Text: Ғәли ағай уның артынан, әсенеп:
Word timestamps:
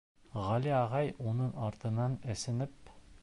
Ғәли 0.45 0.71
ағай 0.77 1.11
уның 1.33 1.53
артынан, 1.67 2.17
әсенеп: 2.37 2.93